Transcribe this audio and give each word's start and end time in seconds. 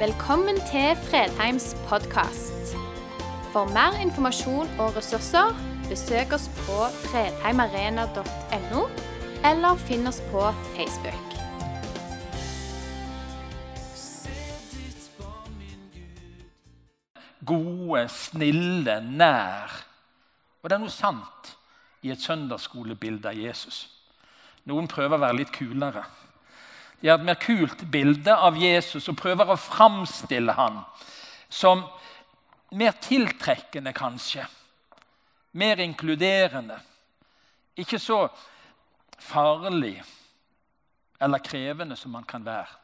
Velkommen 0.00 0.56
til 0.56 0.96
Fredheims 0.96 1.76
podkast. 1.88 2.70
For 3.52 3.68
mer 3.68 3.98
informasjon 4.00 4.70
og 4.80 4.94
ressurser, 4.96 5.50
besøk 5.90 6.32
oss 6.32 6.46
på 6.62 6.76
fredheimarena.no, 7.02 8.84
eller 9.50 9.82
finn 9.82 10.08
oss 10.08 10.22
på 10.30 10.46
Facebook. 10.70 11.34
Gode, 17.44 18.06
snille, 18.08 18.96
nær. 19.04 19.76
Og 20.62 20.70
det 20.70 20.78
er 20.78 20.84
noe 20.86 20.96
sant 20.96 21.52
i 22.00 22.16
et 22.16 22.24
søndagsskolebilde 22.24 23.34
av 23.34 23.36
Jesus. 23.36 23.84
Noen 24.64 24.88
prøver 24.88 25.20
å 25.20 25.24
være 25.26 25.42
litt 25.42 25.52
kulere. 25.52 26.08
De 27.00 27.08
har 27.08 27.18
et 27.18 27.24
mer 27.24 27.38
kult 27.40 27.84
bilde 27.90 28.34
av 28.34 28.58
Jesus 28.60 29.08
og 29.08 29.18
prøver 29.20 29.50
å 29.50 29.58
framstille 29.58 30.54
han 30.56 30.82
som 31.50 31.82
mer 32.76 32.94
tiltrekkende, 33.02 33.92
kanskje. 33.96 34.44
Mer 35.58 35.80
inkluderende. 35.82 36.76
Ikke 37.80 37.98
så 37.98 38.28
farlig 39.18 39.96
eller 41.20 41.42
krevende 41.44 41.96
som 41.96 42.14
han 42.14 42.24
kan 42.24 42.44
være. 42.46 42.76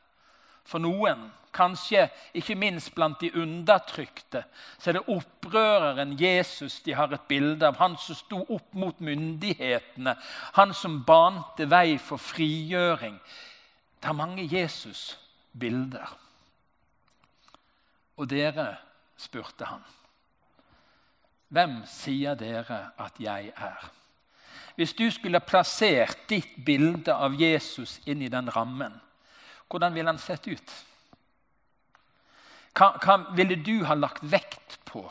For 0.67 0.83
noen, 0.83 1.29
kanskje 1.55 2.09
ikke 2.37 2.57
minst 2.59 2.91
blant 2.95 3.21
de 3.23 3.31
undertrykte, 3.39 4.43
så 4.77 4.91
er 4.91 4.99
det 4.99 5.07
opprøreren 5.13 6.17
Jesus 6.21 6.81
de 6.85 6.97
har 6.99 7.13
et 7.15 7.29
bilde 7.31 7.69
av. 7.69 7.79
Han 7.81 7.95
som 8.03 8.19
sto 8.19 8.43
opp 8.43 8.75
mot 8.77 8.99
myndighetene, 9.01 10.17
han 10.59 10.75
som 10.75 10.99
bante 11.07 11.69
vei 11.71 11.97
for 12.03 12.21
frigjøring. 12.21 13.17
Det 14.07 14.13
er 14.13 14.23
mange 14.23 14.45
Jesus-bilder. 14.47 16.19
Og 18.17 18.29
dere, 18.31 18.77
spurte 19.19 19.67
han, 19.67 19.83
hvem 21.51 21.81
sier 21.91 22.39
dere 22.39 22.79
at 23.03 23.19
jeg 23.19 23.51
er? 23.51 23.89
Hvis 24.79 24.95
du 24.95 25.11
skulle 25.11 25.43
plassert 25.43 26.23
ditt 26.31 26.55
bilde 26.63 27.19
av 27.19 27.35
Jesus 27.35 27.99
inn 28.07 28.23
i 28.23 28.31
den 28.31 28.47
rammen, 28.55 28.95
hvordan 29.67 29.99
ville 29.99 30.15
han 30.15 30.23
sett 30.23 30.47
ut? 30.47 30.79
Hva, 32.79 32.93
hva 33.03 33.21
ville 33.35 33.59
du 33.59 33.81
ha 33.91 33.99
lagt 33.99 34.23
vekt 34.23 34.79
på? 34.87 35.03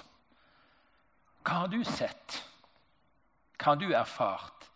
Hva 1.44 1.66
har 1.66 1.67
du 1.67 1.81
sett? 1.83 2.44
Hva 3.59 3.73
har 3.73 3.83
du 3.83 3.89
erfart 3.92 4.70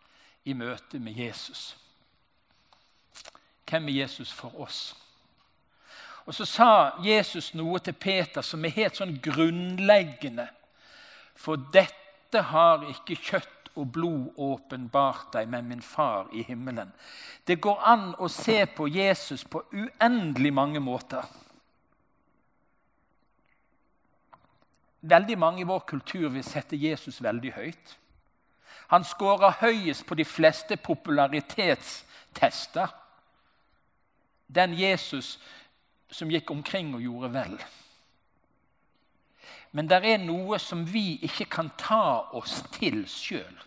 i 0.44 0.60
møte 0.60 1.00
med 1.00 1.16
Jesus? 1.16 1.70
Hvem 3.70 3.88
er 3.88 4.02
Jesus 4.02 4.32
for 4.32 4.62
oss? 4.62 4.96
Og 6.26 6.34
Så 6.34 6.46
sa 6.46 6.92
Jesus 7.04 7.54
noe 7.54 7.80
til 7.80 7.94
Peter 7.94 8.42
som 8.46 8.66
er 8.66 8.76
helt 8.76 8.98
sånn 8.98 9.16
grunnleggende. 9.24 10.48
For 11.36 11.56
dette 11.74 12.42
har 12.52 12.84
ikke 12.90 13.16
kjøtt 13.16 13.60
og 13.80 13.92
blod 13.96 14.34
åpenbart 14.38 15.34
deg, 15.34 15.50
men 15.50 15.68
min 15.70 15.82
far 15.82 16.28
i 16.34 16.44
himmelen. 16.44 16.92
Det 17.48 17.62
går 17.62 17.80
an 17.82 18.16
å 18.20 18.28
se 18.30 18.66
på 18.76 18.88
Jesus 18.92 19.44
på 19.44 19.64
uendelig 19.74 20.54
mange 20.54 20.80
måter. 20.84 21.24
Veldig 25.02 25.38
mange 25.40 25.62
i 25.62 25.68
vår 25.68 25.80
kultur 25.88 26.30
vil 26.30 26.44
sette 26.44 26.78
Jesus 26.78 27.24
veldig 27.24 27.52
høyt. 27.56 27.98
Han 28.90 29.04
skårer 29.06 29.52
høyest 29.62 30.06
på 30.06 30.16
de 30.18 30.26
fleste 30.26 30.78
popularitetstester. 30.78 32.88
Den 34.50 34.74
Jesus 34.74 35.38
som 36.12 36.32
gikk 36.32 36.52
omkring 36.52 36.96
og 36.98 37.04
gjorde 37.06 37.34
vel. 37.34 37.58
Men 39.72 39.90
det 39.90 40.00
er 40.02 40.22
noe 40.24 40.58
som 40.62 40.82
vi 40.90 41.20
ikke 41.26 41.46
kan 41.54 41.70
ta 41.78 42.30
oss 42.38 42.64
til 42.74 43.04
sjøl. 43.10 43.60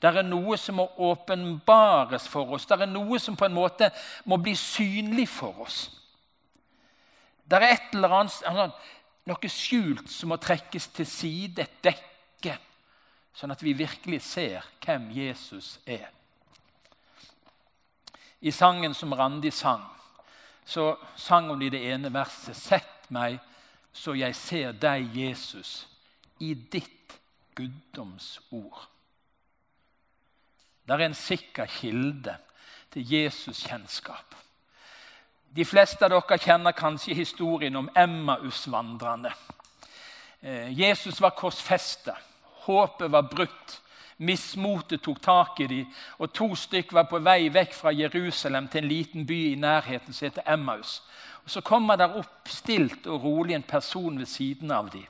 Det 0.00 0.08
er 0.08 0.24
noe 0.24 0.56
som 0.56 0.78
må 0.80 0.86
åpenbares 1.10 2.28
for 2.30 2.54
oss. 2.54 2.64
Det 2.66 2.78
er 2.78 2.88
noe 2.88 3.18
som 3.20 3.36
på 3.36 3.48
en 3.48 3.56
måte 3.56 3.90
må 4.30 4.38
bli 4.40 4.54
synlig 4.56 5.26
for 5.28 5.66
oss. 5.66 5.82
Det 7.44 7.58
er 7.58 7.74
et 7.74 7.94
eller 7.98 8.14
annet, 8.20 8.38
altså, 8.46 8.70
noe 9.28 9.50
skjult 9.50 10.08
som 10.08 10.30
må 10.32 10.38
trekkes 10.40 10.86
til 10.94 11.08
side, 11.08 11.66
et 11.66 11.82
dekke, 11.84 12.54
sånn 13.34 13.52
at 13.52 13.62
vi 13.66 13.74
virkelig 13.76 14.22
ser 14.24 14.64
hvem 14.84 15.10
Jesus 15.18 15.74
er. 15.84 16.06
I 18.40 18.50
sangen 18.50 18.94
som 18.94 19.12
Randi 19.12 19.50
sang, 19.50 19.84
så 20.64 20.94
sang 21.16 21.48
hun 21.50 21.62
i 21.62 21.68
det 21.72 21.82
ene 21.92 22.12
verset 22.12 22.56
Sett 22.56 23.10
meg 23.10 23.40
så 23.92 24.14
jeg 24.14 24.36
ser 24.38 24.76
deg, 24.78 25.10
Jesus, 25.16 25.86
i 26.38 26.54
ditt 26.54 27.16
guddomsord. 27.58 28.86
Det 30.86 30.94
er 30.96 31.04
en 31.06 31.14
sikker 31.14 31.66
kilde 31.70 32.36
til 32.90 33.12
Jesus-kjennskap. 33.12 34.36
De 35.50 35.66
fleste 35.66 36.06
av 36.06 36.12
dere 36.14 36.38
kjenner 36.38 36.74
kanskje 36.74 37.18
historien 37.18 37.76
om 37.76 37.90
Emmaus-vandrerne. 37.98 39.32
Eh, 40.40 40.70
Jesus 40.78 41.20
var 41.20 41.34
korsfesta. 41.38 42.14
Håpet 42.66 43.10
var 43.10 43.26
brutt. 43.30 43.80
Mismotet 44.20 45.00
tok 45.02 45.20
tak 45.24 45.60
i 45.64 45.66
dem, 45.66 45.92
og 46.18 46.32
to 46.36 46.50
stykker 46.54 46.98
var 46.98 47.06
på 47.08 47.22
vei 47.24 47.48
vekk 47.52 47.72
fra 47.72 47.92
Jerusalem 47.96 48.68
til 48.68 48.82
en 48.82 48.90
liten 48.90 49.26
by 49.26 49.38
i 49.52 49.60
nærheten 49.60 50.12
som 50.12 50.26
heter 50.28 50.52
Emmaus. 50.52 51.00
Og 51.44 51.50
Så 51.50 51.60
kommer 51.60 51.96
der 51.96 52.16
opp 52.20 52.48
stilt 52.48 53.06
og 53.06 53.24
rolig 53.24 53.54
en 53.54 53.62
person 53.62 54.18
ved 54.18 54.26
siden 54.26 54.70
av 54.70 54.90
dem. 54.92 55.06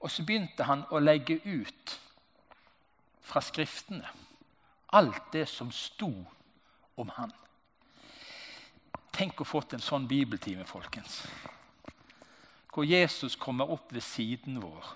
Og 0.00 0.10
så 0.10 0.24
begynte 0.24 0.64
han 0.64 0.84
å 0.90 0.98
legge 0.98 1.40
ut 1.44 1.98
fra 3.22 3.40
Skriftene 3.40 4.08
alt 4.96 5.32
det 5.32 5.46
som 5.48 5.72
sto 5.72 6.12
om 6.94 7.10
han. 7.16 7.32
Tenk 9.12 9.40
å 9.40 9.48
fått 9.48 9.74
en 9.76 9.84
sånn 9.84 10.06
bibeltime, 10.08 10.64
folkens. 10.68 11.22
Hvor 12.72 12.84
Jesus 12.84 13.36
kommer 13.40 13.70
opp 13.72 13.92
ved 13.92 14.04
siden 14.04 14.60
vår 14.60 14.94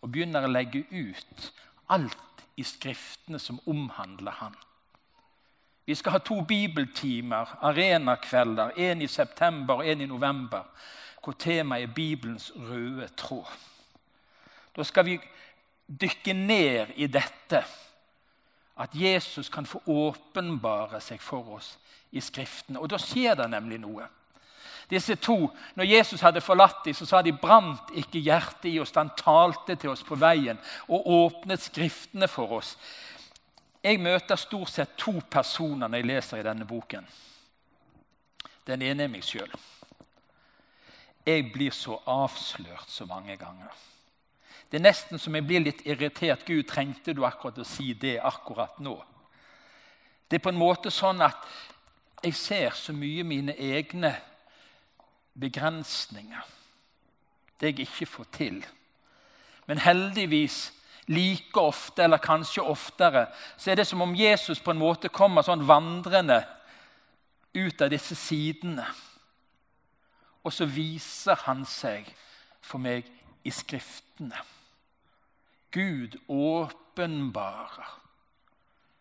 og 0.00 0.08
begynner 0.08 0.46
å 0.46 0.52
legge 0.52 0.86
ut 0.90 1.50
alt 1.90 2.44
i 2.56 2.64
Skriftene 2.64 3.38
som 3.38 3.60
omhandler 3.66 4.32
han. 4.40 4.54
Vi 5.86 5.94
skal 5.94 6.12
ha 6.12 6.18
to 6.22 6.40
bibeltimer, 6.46 7.56
arenakvelder, 7.66 8.76
en 8.76 9.02
i 9.02 9.06
september 9.06 9.80
og 9.80 9.88
en 9.88 10.00
i 10.00 10.06
november, 10.06 10.68
hvor 11.24 11.32
temaet 11.32 11.88
er 11.88 11.94
Bibelens 11.94 12.52
røde 12.54 13.08
tråd. 13.16 13.50
Da 14.76 14.84
skal 14.86 15.04
vi 15.04 15.18
dykke 16.00 16.32
ned 16.32 16.94
i 16.96 17.06
dette, 17.06 17.64
at 18.80 18.94
Jesus 18.94 19.48
kan 19.48 19.66
få 19.66 19.82
åpenbare 19.86 21.00
seg 21.00 21.20
for 21.20 21.56
oss 21.58 21.74
i 22.12 22.20
Skriftene. 22.20 22.80
Og 22.80 22.90
da 22.90 22.98
skjer 22.98 23.34
det 23.34 23.50
nemlig 23.50 23.80
noe 23.82 24.06
disse 24.90 25.14
to, 25.22 25.50
når 25.78 25.86
Jesus 25.86 26.20
hadde 26.20 26.42
forlatt 26.42 26.84
dem, 26.84 26.94
så 26.94 27.06
sa 27.06 27.22
de 27.22 27.32
brant 27.32 27.92
ikke 27.94 28.22
hjertet 28.22 28.70
i 28.72 28.78
oss. 28.82 28.94
Han 28.96 29.12
talte 29.16 29.76
til 29.78 29.92
oss 29.92 30.02
på 30.06 30.18
veien 30.18 30.58
og 30.88 31.06
åpnet 31.06 31.62
Skriftene 31.62 32.28
for 32.28 32.58
oss. 32.58 32.74
Jeg 33.80 34.00
møter 34.02 34.36
stort 34.36 34.72
sett 34.74 34.96
to 35.00 35.14
personer 35.30 35.88
når 35.88 36.02
jeg 36.02 36.10
leser 36.10 36.40
i 36.40 36.46
denne 36.46 36.66
boken. 36.68 37.06
Den 38.68 38.82
ene 38.84 39.06
er 39.06 39.12
meg 39.12 39.24
sjøl. 39.24 39.52
Jeg 41.26 41.46
blir 41.52 41.72
så 41.74 41.96
avslørt 42.08 42.90
så 42.90 43.06
mange 43.08 43.36
ganger. 43.40 43.72
Det 44.70 44.78
er 44.78 44.86
nesten 44.86 45.18
som 45.18 45.34
jeg 45.34 45.46
blir 45.46 45.64
litt 45.64 45.80
irritert. 45.86 46.44
Gud, 46.46 46.66
trengte 46.68 47.14
du 47.16 47.24
akkurat 47.26 47.58
å 47.58 47.66
si 47.66 47.92
det 47.98 48.18
akkurat 48.22 48.78
nå? 48.82 48.94
Det 50.30 50.38
er 50.38 50.44
på 50.44 50.52
en 50.52 50.60
måte 50.60 50.92
sånn 50.94 51.22
at 51.26 51.48
jeg 52.22 52.36
ser 52.36 52.76
så 52.76 52.92
mye 52.94 53.24
mine 53.26 53.56
egne 53.56 54.12
begrensninger. 55.40 56.46
Det 57.60 57.72
jeg 57.72 57.86
ikke 57.86 58.06
får 58.06 58.28
til. 58.32 58.66
Men 59.66 59.78
heldigvis 59.78 60.72
like 61.06 61.60
ofte, 61.60 62.02
eller 62.02 62.18
kanskje 62.18 62.62
oftere, 62.62 63.26
så 63.56 63.70
er 63.70 63.74
det 63.74 63.86
som 63.86 64.02
om 64.02 64.14
Jesus 64.16 64.60
på 64.60 64.70
en 64.70 64.80
måte 64.80 65.08
kommer 65.08 65.42
sånn 65.42 65.66
vandrende 65.68 66.40
ut 67.54 67.82
av 67.82 67.90
disse 67.90 68.14
sidene. 68.14 68.86
Og 70.44 70.54
så 70.54 70.64
viser 70.64 71.38
han 71.44 71.64
seg 71.68 72.06
for 72.62 72.80
meg 72.80 73.08
i 73.44 73.50
Skriftene. 73.50 74.38
Gud 75.70 76.16
åpenbarer. 76.28 77.98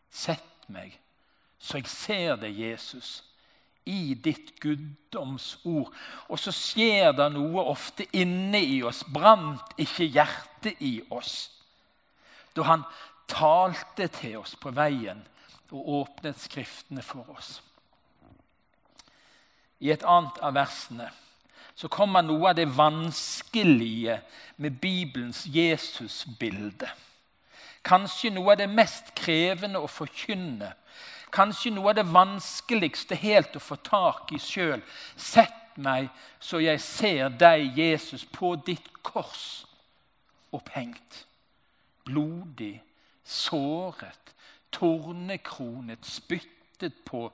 Sett 0.09 0.67
meg 0.69 0.97
så 1.59 1.77
jeg 1.77 1.87
ser 1.91 2.35
det, 2.39 2.53
Jesus 2.55 3.28
i 3.85 4.15
ditt 4.15 4.55
guddomsord. 4.61 5.93
Og 6.27 6.39
så 6.39 6.53
skjer 6.55 7.13
det 7.17 7.29
noe 7.33 7.63
ofte 7.71 8.07
inne 8.17 8.61
i 8.61 8.81
oss. 8.85 9.03
Brant 9.07 9.73
ikke 9.79 10.09
hjertet 10.09 10.81
i 10.83 10.99
oss 11.09 11.55
da 12.57 12.65
han 12.65 12.81
talte 13.29 14.09
til 14.11 14.39
oss 14.41 14.55
på 14.59 14.71
veien 14.75 15.21
og 15.69 15.91
åpnet 16.01 16.39
Skriftene 16.41 17.03
for 17.05 17.29
oss. 17.31 17.59
I 19.79 19.93
et 19.93 20.03
annet 20.03 20.41
av 20.43 20.57
versene 20.57 21.07
så 21.79 21.87
kommer 21.87 22.25
noe 22.25 22.49
av 22.49 22.57
det 22.57 22.67
vanskelige 22.75 24.17
med 24.59 24.81
Bibelens 24.81 25.45
Jesusbilde. 25.47 26.89
Kanskje 27.85 28.31
noe 28.33 28.53
av 28.53 28.59
det 28.59 28.69
mest 28.71 29.13
krevende 29.17 29.81
å 29.81 29.89
forkynne. 29.89 30.73
Kanskje 31.31 31.71
noe 31.73 31.91
av 31.91 31.99
det 31.99 32.07
vanskeligste 32.09 33.17
helt 33.21 33.55
å 33.55 33.63
få 33.63 33.77
tak 33.85 34.33
i 34.35 34.39
sjøl. 34.41 34.81
Sett 35.15 35.77
meg 35.79 36.09
så 36.41 36.61
jeg 36.63 36.81
ser 36.83 37.29
deg, 37.29 37.77
Jesus, 37.77 38.25
på 38.25 38.55
ditt 38.65 38.89
kors 39.05 39.65
opphengt. 40.55 41.23
Blodig, 42.09 42.79
såret, 43.23 44.33
tornekronet, 44.73 46.01
spyttet 46.05 46.97
på, 47.05 47.27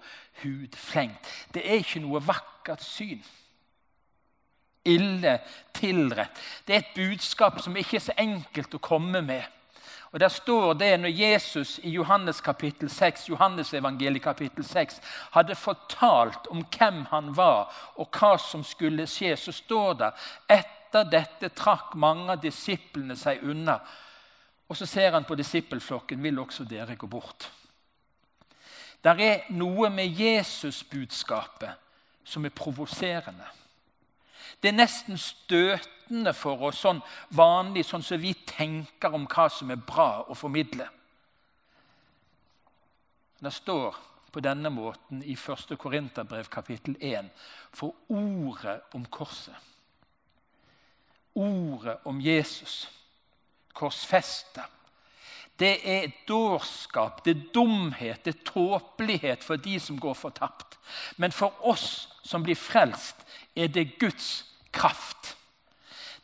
hudflengt. 0.44 1.32
Det 1.56 1.64
er 1.64 1.82
ikke 1.82 2.04
noe 2.04 2.22
vakkert 2.24 2.84
syn 2.84 3.24
ille 4.86 5.40
tilrett. 5.74 6.38
Det 6.68 6.76
er 6.76 6.84
et 6.84 6.96
budskap 6.96 7.60
som 7.62 7.76
ikke 7.78 7.98
er 7.98 8.06
så 8.06 8.16
enkelt 8.22 8.78
å 8.78 8.84
komme 8.84 9.22
med. 9.26 9.44
Og 10.16 10.20
Der 10.20 10.28
står 10.28 10.74
det 10.74 11.00
når 11.00 11.10
Jesus 11.10 11.80
i 11.84 11.90
Johannes 11.90 12.42
kapittel 12.42 12.90
6, 12.90 13.30
Johannes 13.30 13.74
evangeliet 13.74 14.24
kapittel 14.24 14.64
6 14.64 15.02
hadde 15.32 15.56
fortalt 15.56 16.48
om 16.48 16.62
hvem 16.78 17.02
han 17.10 17.34
var, 17.36 17.74
og 17.96 18.08
hva 18.16 18.38
som 18.40 18.64
skulle 18.64 19.10
skje, 19.12 19.34
så 19.36 19.52
står 19.52 19.98
det 20.00 20.10
etter 20.56 21.10
dette 21.12 21.50
trakk 21.52 21.98
mange 22.00 22.32
av 22.32 22.40
disiplene 22.40 23.20
seg 23.20 23.44
unna. 23.44 23.76
Og 24.70 24.80
så 24.80 24.88
ser 24.88 25.12
han 25.12 25.28
på 25.28 25.36
disippelflokken. 25.36 26.24
Vil 26.24 26.40
også 26.40 26.64
dere 26.64 26.96
gå 26.96 27.12
bort? 27.12 27.50
Der 29.04 29.20
er 29.20 29.52
noe 29.52 29.90
med 29.92 30.16
Jesusbudskapet 30.16 31.76
som 32.24 32.46
er 32.46 32.56
provoserende. 32.56 33.52
Det 34.66 34.72
er 34.72 34.80
nesten 34.80 35.20
støtende 35.22 36.32
for 36.34 36.64
oss 36.66 36.80
sånn 36.82 36.98
vanlig, 37.38 37.84
sånn 37.86 38.02
som 38.02 38.18
vi 38.18 38.32
tenker 38.50 39.14
om 39.14 39.28
hva 39.30 39.44
som 39.54 39.70
er 39.70 39.78
bra 39.78 40.24
å 40.26 40.34
formidle. 40.34 40.88
Det 43.38 43.52
står 43.54 44.00
på 44.34 44.42
denne 44.42 44.72
måten 44.74 45.20
i 45.22 45.36
1. 45.38 45.76
Korinterbrev 45.78 46.50
kapittel 46.50 46.96
1 46.98 47.30
for 47.78 47.94
ordet 48.10 48.80
om 48.98 49.06
korset. 49.06 49.54
Ordet 51.38 52.00
om 52.10 52.18
Jesus, 52.26 52.88
korsfesta. 53.70 54.66
Det 55.62 55.76
er 55.86 56.10
dårskap, 56.26 57.22
det 57.22 57.36
er 57.36 57.46
dumhet, 57.54 58.26
det 58.26 58.34
er 58.34 58.44
tåpelighet 58.50 59.46
for 59.46 59.62
de 59.62 59.78
som 59.78 60.02
går 60.02 60.18
fortapt. 60.18 60.80
Men 61.22 61.30
for 61.32 61.54
oss 61.62 62.08
som 62.26 62.42
blir 62.42 62.58
frelst, 62.58 63.22
er 63.54 63.70
det 63.70 64.00
Guds 64.02 64.55
kraft. 64.76 65.34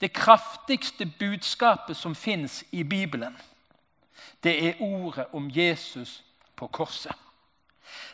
Det 0.01 0.13
kraftigste 0.13 1.05
budskapet 1.19 1.97
som 1.97 2.15
fins 2.15 2.63
i 2.71 2.83
Bibelen, 2.83 3.37
det 4.43 4.55
er 4.67 4.81
ordet 4.81 5.27
om 5.33 5.49
Jesus 5.53 6.23
på 6.55 6.67
korset. 6.67 7.15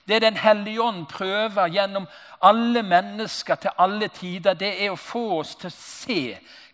Det 0.07 0.21
Den 0.21 0.37
hellige 0.37 0.81
ånd 0.81 1.05
prøver 1.07 1.67
gjennom 1.67 2.07
alle 2.41 2.83
mennesker 2.83 3.55
til 3.55 3.69
alle 3.77 4.07
tider, 4.07 4.53
det 4.53 4.83
er 4.83 4.91
å 4.91 4.95
få 4.95 5.39
oss 5.39 5.55
til 5.55 5.67
å 5.67 5.75
se 5.75 6.21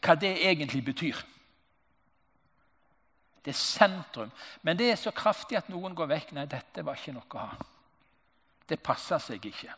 hva 0.02 0.16
det 0.16 0.36
egentlig 0.46 0.86
betyr. 0.86 1.18
Det 3.46 3.52
er 3.52 3.60
sentrum. 3.60 4.32
Men 4.62 4.78
det 4.78 4.92
er 4.92 4.96
så 4.96 5.12
kraftig 5.12 5.58
at 5.58 5.70
noen 5.70 5.96
går 5.96 6.08
vekk. 6.08 6.32
Nei, 6.32 6.46
dette 6.46 6.86
var 6.86 6.96
ikke 6.96 7.16
noe 7.16 7.36
å 7.36 7.48
ha. 7.48 7.58
Det 8.70 8.80
passer 8.80 9.20
seg 9.20 9.46
ikke. 9.46 9.74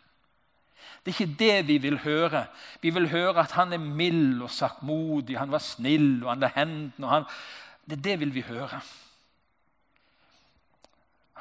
Det 1.04 1.12
er 1.12 1.16
ikke 1.16 1.38
det 1.40 1.68
vi 1.68 1.78
vil 1.84 1.98
høre. 2.02 2.46
Vi 2.82 2.90
vil 2.90 3.10
høre 3.10 3.44
at 3.44 3.56
han 3.58 3.74
er 3.74 3.82
mild 3.82 4.42
og 4.42 4.52
saktmodig, 4.52 5.38
han 5.40 5.52
var 5.54 5.64
snill 5.64 6.24
og 6.24 6.32
han 6.34 6.46
la 6.46 6.52
hendene 6.56 7.12
han... 7.12 7.28
Det, 7.86 8.00
det 8.02 8.16
vil 8.20 8.34
vi 8.34 8.42
høre. 8.42 8.80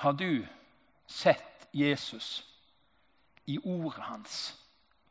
Har 0.03 0.13
du 0.13 0.45
sett 1.09 1.69
Jesus 1.73 2.43
i 3.49 3.57
ordet 3.65 4.05
hans 4.05 4.37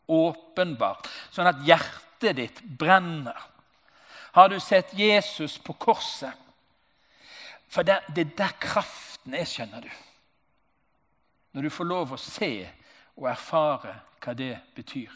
åpenbart, 0.09 1.07
sånn 1.33 1.49
at 1.49 1.63
hjertet 1.65 2.37
ditt 2.37 2.61
brenner? 2.77 3.39
Har 4.37 4.49
du 4.49 4.59
sett 4.61 4.93
Jesus 4.97 5.57
på 5.61 5.73
korset? 5.73 6.33
For 7.73 7.85
det, 7.85 7.99
det 8.13 8.27
er 8.27 8.37
der 8.43 8.55
kraften 8.61 9.33
er, 9.33 9.49
skjønner 9.49 9.85
du. 9.85 9.89
Når 11.53 11.65
du 11.65 11.73
får 11.73 11.89
lov 11.89 12.13
å 12.13 12.21
se 12.21 12.51
og 13.17 13.29
erfare 13.29 13.99
hva 14.23 14.33
det 14.37 14.55
betyr. 14.75 15.11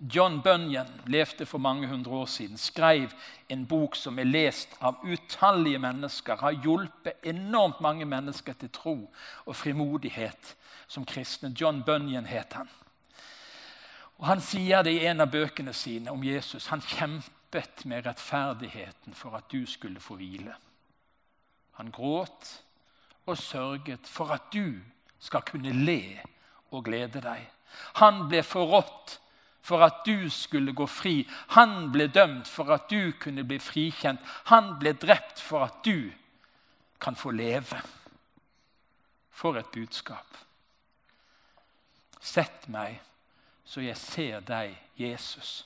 John 0.00 0.40
Bunyan 0.42 0.88
levde 1.06 1.46
for 1.46 1.58
mange 1.58 1.88
hundre 1.88 2.10
år 2.10 2.26
siden, 2.26 2.56
skrev 2.58 3.10
en 3.48 3.66
bok 3.66 3.96
som 3.96 4.18
er 4.18 4.24
lest 4.24 4.72
av 4.80 5.02
utallige 5.04 5.78
mennesker, 5.78 6.36
har 6.40 6.56
hjulpet 6.64 7.20
enormt 7.22 7.80
mange 7.80 8.04
mennesker 8.08 8.52
til 8.52 8.70
tro 8.72 8.94
og 9.44 9.56
frimodighet 9.56 10.54
som 10.88 11.04
kristne. 11.04 11.52
John 11.60 11.82
Bunyan 11.84 12.24
het 12.24 12.52
han. 12.52 12.68
Og 14.18 14.26
Han 14.26 14.40
sier 14.40 14.82
det 14.82 14.92
i 14.92 15.04
en 15.06 15.20
av 15.20 15.30
bøkene 15.32 15.72
sine 15.72 16.10
om 16.10 16.24
Jesus. 16.24 16.66
Han 16.66 16.80
kjempet 16.80 17.84
med 17.84 18.06
rettferdigheten 18.06 19.14
for 19.14 19.36
at 19.36 19.52
du 19.52 19.66
skulle 19.66 20.00
få 20.00 20.16
hvile. 20.16 20.54
Han 21.76 21.90
gråt 21.90 22.62
og 23.26 23.38
sørget 23.38 24.08
for 24.08 24.32
at 24.32 24.48
du 24.52 24.80
skal 25.20 25.44
kunne 25.44 25.72
le 25.72 26.20
og 26.70 26.84
glede 26.84 27.22
deg. 27.24 27.46
Han 28.02 28.26
ble 28.28 28.42
forrådt 28.46 29.18
for 29.62 29.84
at 29.84 30.02
du 30.06 30.30
skulle 30.32 30.74
gå 30.74 30.86
fri. 30.86 31.28
Han 31.56 31.90
ble 31.92 32.08
dømt 32.08 32.48
for 32.48 32.72
at 32.74 32.88
du 32.90 33.12
kunne 33.20 33.44
bli 33.46 33.60
frikjent. 33.62 34.20
Han 34.50 34.76
ble 34.80 34.94
drept 34.98 35.40
for 35.40 35.66
at 35.66 35.82
du 35.84 36.10
kan 37.00 37.16
få 37.16 37.30
leve. 37.30 37.80
For 39.30 39.56
et 39.56 39.70
budskap. 39.72 40.26
Sett 42.20 42.68
meg 42.68 43.00
så 43.70 43.84
jeg 43.84 43.96
ser 43.96 44.40
deg, 44.42 44.74
Jesus, 44.98 45.62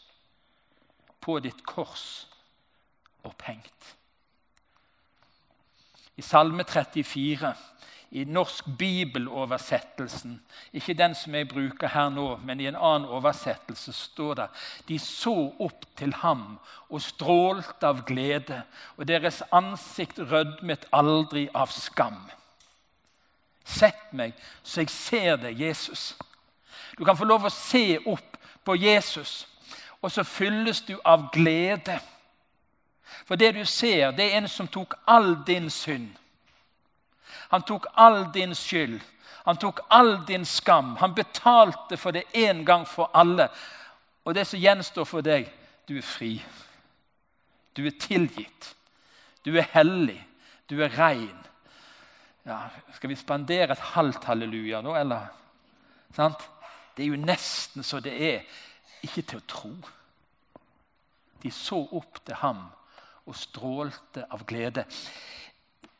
på 1.25 1.39
ditt 1.41 1.63
kors 1.65 2.27
opphengt. 3.25 3.95
I 6.17 6.23
Salme 6.23 6.65
34 6.65 7.55
i 8.15 8.25
norsk 8.25 8.65
bibeloversettelsen, 8.79 10.37
ikke 10.73 10.95
den 10.95 11.17
som 11.19 11.35
jeg 11.35 11.49
bruker 11.51 11.91
her 11.91 12.13
nå, 12.15 12.37
men 12.47 12.61
i 12.63 12.69
en 12.71 12.79
annen 12.79 13.09
oversettelse, 13.11 13.91
står 13.93 14.37
det 14.39 14.47
de 14.89 14.99
så 15.03 15.35
opp 15.59 15.83
til 15.99 16.15
ham 16.21 16.45
og 16.87 17.03
strålte 17.03 17.91
av 17.91 18.05
glede, 18.07 18.61
og 18.95 19.09
deres 19.11 19.43
ansikt 19.51 20.23
rødmet 20.31 20.87
aldri 20.95 21.49
av 21.51 21.75
skam. 21.75 22.21
Sett 23.67 24.13
meg 24.15 24.39
så 24.63 24.85
jeg 24.85 24.95
ser 24.95 25.43
deg, 25.43 25.59
Jesus. 25.59 26.13
Du 26.95 27.03
kan 27.03 27.19
få 27.19 27.27
lov 27.27 27.49
å 27.49 27.51
se 27.51 27.99
opp 27.99 28.39
på 28.63 28.79
Jesus, 28.79 29.49
og 29.99 30.13
så 30.15 30.23
fylles 30.23 30.85
du 30.87 30.95
av 31.03 31.33
glede. 31.35 31.99
For 33.25 33.37
det 33.37 33.55
du 33.55 33.65
ser, 33.65 34.11
det 34.11 34.31
er 34.31 34.39
en 34.39 34.49
som 34.49 34.69
tok 34.69 34.95
all 35.07 35.37
din 35.47 35.71
synd 35.71 36.13
han 37.55 37.63
tok 37.63 37.87
all 37.93 38.33
din 38.33 38.55
skyld. 38.55 39.01
Han 39.45 39.57
tok 39.57 39.81
all 39.89 40.25
din 40.27 40.45
skam. 40.45 40.97
Han 40.97 41.15
betalte 41.15 41.97
for 41.97 42.11
det 42.11 42.25
en 42.33 42.65
gang 42.65 42.87
for 42.89 43.11
alle. 43.15 43.49
Og 44.25 44.35
det 44.35 44.47
som 44.49 44.59
gjenstår 44.59 45.05
for 45.07 45.23
deg, 45.23 45.47
du 45.89 45.97
er 45.99 46.03
fri. 46.03 46.33
Du 47.77 47.85
er 47.87 47.95
tilgitt. 48.01 48.73
Du 49.45 49.53
er 49.55 49.69
hellig. 49.75 50.19
Du 50.67 50.81
er 50.83 50.99
rein. 50.99 51.37
Ja, 52.45 52.59
skal 52.97 53.13
vi 53.13 53.17
spandere 53.17 53.73
et 53.73 53.89
halvt 53.95 54.25
halleluja 54.25 54.83
nå, 54.83 54.97
eller? 54.99 55.29
Sant? 56.17 56.43
Det 56.97 57.05
er 57.05 57.13
jo 57.13 57.21
nesten 57.21 57.87
så 57.87 58.01
det 58.01 58.15
er 58.19 58.43
ikke 59.05 59.23
til 59.23 59.41
å 59.41 59.47
tro. 59.49 59.73
De 61.43 61.53
så 61.53 61.79
opp 61.93 62.19
til 62.25 62.43
ham 62.43 62.67
og 63.27 63.37
strålte 63.37 64.27
av 64.31 64.45
glede. 64.47 64.85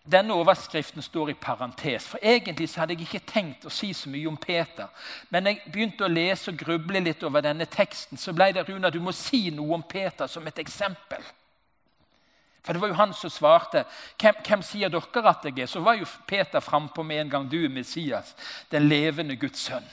Denne 0.05 0.35
overskriften 0.37 1.03
står 1.03 1.31
i 1.31 1.35
parentes. 1.41 2.07
for 2.07 2.19
Egentlig 2.23 2.69
hadde 2.77 2.93
jeg 2.93 3.07
ikke 3.07 3.27
tenkt 3.33 3.65
å 3.65 3.73
si 3.73 3.93
så 3.97 4.09
mye 4.13 4.29
om 4.29 4.37
Peter. 4.37 4.89
Men 5.31 5.47
jeg 5.47 5.63
begynte 5.73 6.05
å 6.05 6.13
lese 6.13 6.51
og 6.51 6.59
gruble 6.61 7.01
litt 7.01 7.23
over 7.25 7.41
denne 7.41 7.65
teksten, 7.65 8.19
så 8.19 8.33
ble 8.33 8.53
det 8.53 8.69
Runa, 8.69 8.91
du 8.91 9.01
må 9.01 9.13
si 9.13 9.49
noe 9.51 9.75
om 9.75 9.83
Peter 9.83 10.27
som 10.27 10.47
et 10.47 10.59
eksempel. 10.59 11.25
For 12.65 12.73
det 12.73 12.81
var 12.81 12.89
jo 12.89 13.01
han 13.01 13.13
som 13.13 13.31
svarte. 13.31 13.85
Hvem, 14.21 14.37
hvem 14.45 14.63
sier 14.65 14.93
dere 14.93 15.29
at 15.29 15.45
jeg 15.45 15.59
er? 15.59 15.67
Så 15.69 15.81
var 15.85 15.97
jo 15.97 16.09
Peter 16.27 16.61
frampå 16.61 17.03
med 17.03 17.21
en 17.21 17.31
gang. 17.31 17.49
Du 17.49 17.59
er 17.65 17.69
Messias, 17.69 18.35
den 18.73 18.89
levende 18.89 19.37
Guds 19.37 19.67
sønn. 19.69 19.85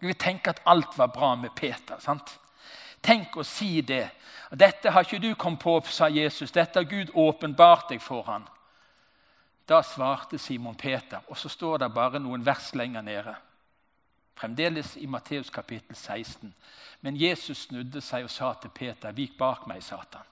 Og 0.00 0.08
Vi 0.08 0.14
tenker 0.14 0.50
at 0.52 0.62
alt 0.64 0.96
var 0.98 1.12
bra 1.12 1.34
med 1.34 1.50
Peter. 1.56 1.96
sant? 1.98 2.38
Tenk 3.02 3.36
å 3.36 3.44
si 3.44 3.80
det. 3.82 4.10
Dette 4.50 4.90
har 4.90 5.06
ikke 5.06 5.22
du 5.22 5.34
kommet 5.34 5.62
på, 5.62 5.76
sa 5.88 6.08
Jesus. 6.08 6.52
Dette 6.52 6.80
har 6.80 6.88
Gud 6.88 7.12
åpenbart 7.14 7.88
deg 7.92 8.02
for 8.02 8.26
han. 8.28 8.48
Da 9.68 9.82
svarte 9.86 10.38
Simon 10.38 10.74
Peter, 10.74 11.20
og 11.28 11.38
så 11.38 11.48
står 11.48 11.78
det 11.78 11.92
bare 11.94 12.18
noen 12.18 12.44
vers 12.44 12.72
lenger 12.74 13.04
nede. 13.06 13.36
Fremdeles 14.40 14.96
i 14.96 15.06
Matteus 15.06 15.50
kapittel 15.50 15.96
16. 15.96 16.54
Men 17.00 17.16
Jesus 17.16 17.66
snudde 17.68 18.00
seg 18.00 18.24
og 18.24 18.30
sa 18.30 18.52
til 18.54 18.70
Peter, 18.74 19.12
'Vik 19.12 19.38
bak 19.38 19.66
meg, 19.66 19.82
Satan'. 19.82 20.26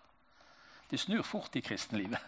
Det 0.91 1.01
snur 1.01 1.23
fort 1.23 1.57
i 1.57 1.61
kristenlivet. 1.61 2.19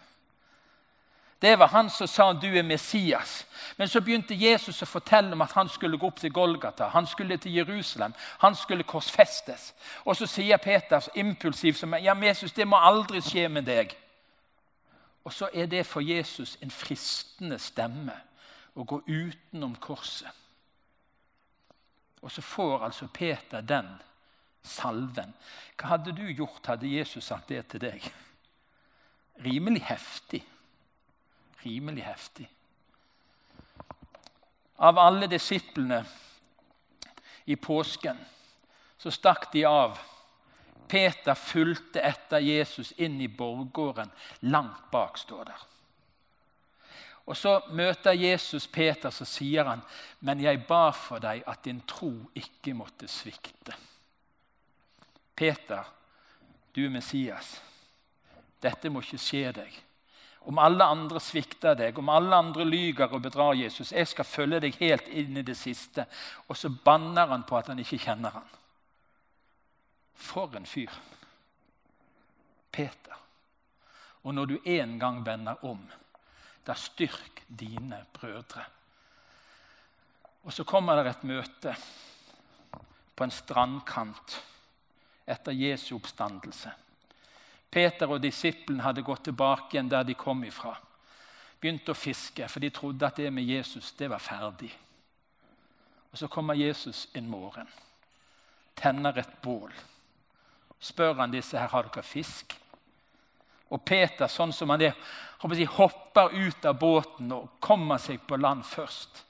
Det 1.42 1.58
var 1.58 1.66
han 1.66 1.90
som 1.90 2.06
sa 2.06 2.32
du 2.32 2.48
er 2.58 2.62
Messias. 2.62 3.46
Men 3.76 3.88
så 3.88 4.00
begynte 4.00 4.36
Jesus 4.36 4.82
å 4.82 4.88
fortelle 4.88 5.32
om 5.32 5.40
at 5.40 5.54
han 5.56 5.68
skulle 5.72 5.96
gå 5.96 6.06
opp 6.10 6.18
til 6.20 6.32
Golgata, 6.32 6.90
han 6.92 7.06
skulle 7.06 7.38
til 7.40 7.54
Jerusalem, 7.56 8.12
han 8.38 8.54
skulle 8.54 8.84
korsfestes. 8.84 9.70
Og 10.04 10.16
så 10.16 10.28
sier 10.28 10.60
Peter 10.60 11.06
impulsivt 11.14 11.78
som 11.78 11.96
ja, 11.96 12.14
Jesus, 12.14 12.52
det 12.52 12.68
må 12.68 12.76
aldri 12.76 13.22
skje 13.24 13.48
med 13.48 13.64
deg. 13.64 13.96
Og 15.24 15.32
så 15.32 15.48
er 15.54 15.66
det 15.66 15.86
for 15.86 16.04
Jesus 16.04 16.58
en 16.60 16.70
fristende 16.70 17.58
stemme 17.58 18.18
å 18.76 18.84
gå 18.84 19.00
utenom 19.06 19.74
korset. 19.80 20.28
Og 22.20 22.28
så 22.32 22.44
får 22.44 22.84
altså 22.84 23.08
Peter 23.08 23.64
den 23.64 23.88
salven. 24.62 25.32
Hva 25.80 25.94
hadde 25.94 26.12
du 26.12 26.26
gjort, 26.28 26.66
hadde 26.68 26.88
Jesus 26.88 27.32
sagt 27.32 27.48
det 27.48 27.64
til 27.72 27.80
deg? 27.80 28.04
Rimelig 29.40 29.86
heftig 29.88 30.44
rimelig 31.62 32.02
heftig. 32.02 32.48
Av 34.76 34.98
alle 34.98 35.26
disiplene 35.26 36.04
i 37.44 37.56
påsken 37.56 38.16
så 38.98 39.10
stakk 39.10 39.52
de 39.52 39.64
av. 39.64 39.98
Peter 40.88 41.34
fulgte 41.34 42.00
etter 42.00 42.40
Jesus 42.42 42.92
inn 42.92 43.20
i 43.20 43.28
borggården. 43.28 44.10
Langt 44.40 44.90
bak, 44.90 45.18
står 45.18 45.44
der. 45.44 45.66
Og 47.30 47.36
Så 47.36 47.60
møter 47.70 48.12
Jesus 48.12 48.66
Peter, 48.66 49.10
så 49.10 49.24
sier 49.24 49.64
han, 49.64 49.82
'Men 50.20 50.40
jeg 50.40 50.66
ba 50.66 50.90
for 50.90 51.18
deg 51.18 51.42
at 51.46 51.64
din 51.64 51.80
tro 51.80 52.30
ikke 52.34 52.74
måtte 52.74 53.08
svikte.' 53.08 53.76
Peter, 55.36 55.84
du 56.76 56.84
er 56.84 56.90
Messias. 56.90 57.62
Dette 58.62 58.90
må 58.90 59.00
ikke 59.00 59.18
skje 59.18 59.52
deg 59.52 59.82
om 60.48 60.58
alle 60.58 60.84
andre 60.84 61.20
svikter 61.20 61.76
deg, 61.76 61.98
om 61.98 62.08
alle 62.08 62.36
andre 62.36 62.64
lyger 62.64 63.12
og 63.12 63.22
bedrar 63.22 63.58
Jesus. 63.58 63.92
Jeg 63.92 64.08
skal 64.08 64.24
følge 64.24 64.60
deg 64.64 64.78
helt 64.80 65.08
inn 65.12 65.36
i 65.36 65.44
det 65.46 65.56
siste. 65.58 66.06
Og 66.48 66.56
så 66.56 66.70
banner 66.72 67.28
han 67.28 67.44
på 67.48 67.58
at 67.58 67.68
han 67.68 67.78
ikke 67.82 68.00
kjenner 68.00 68.38
han. 68.38 68.48
For 70.16 70.56
en 70.56 70.68
fyr. 70.68 70.92
Peter. 72.72 73.16
Og 74.22 74.34
når 74.34 74.46
du 74.46 74.56
en 74.64 74.98
gang 75.00 75.22
vender 75.26 75.64
om, 75.64 75.80
da 76.66 76.76
styrk 76.76 77.44
dine 77.48 78.04
brødre. 78.12 78.64
Og 80.44 80.52
så 80.52 80.64
kommer 80.64 80.96
det 80.96 81.10
et 81.10 81.24
møte 81.28 81.74
på 83.16 83.26
en 83.26 83.32
strandkant 83.32 84.38
etter 85.28 85.52
Jesu 85.52 85.94
oppstandelse. 85.98 86.72
Peter 87.70 88.10
og 88.10 88.22
disiplene 88.22 88.82
hadde 88.82 89.04
gått 89.06 89.28
tilbake 89.28 89.76
igjen 89.76 89.90
der 89.90 90.06
de 90.06 90.16
kom 90.18 90.42
ifra. 90.44 90.74
Begynte 91.60 91.92
å 91.92 91.98
fiske, 91.98 92.48
for 92.48 92.62
de 92.62 92.70
trodde 92.74 93.06
at 93.06 93.20
det 93.20 93.30
med 93.32 93.46
Jesus 93.46 93.92
det 93.98 94.08
var 94.10 94.22
ferdig. 94.22 94.72
Og 96.10 96.18
Så 96.18 96.28
kommer 96.28 96.54
Jesus 96.54 97.08
en 97.14 97.28
morgen, 97.30 97.68
tenner 98.74 99.18
et 99.18 99.42
bål. 99.42 99.70
Spør 100.80 101.14
han 101.20 101.30
disse 101.30 101.58
her 101.58 101.68
har 101.68 101.86
dere 101.86 102.02
fisk. 102.02 102.56
Og 103.70 103.84
Peter, 103.84 104.26
sånn 104.26 104.52
som 104.52 104.70
han 104.72 104.82
er, 104.82 104.96
hopper 105.76 106.32
ut 106.34 106.64
av 106.64 106.78
båten 106.80 107.30
og 107.32 107.60
kommer 107.60 108.00
seg 108.02 108.24
på 108.26 108.36
land 108.40 108.64
først. 108.66 109.22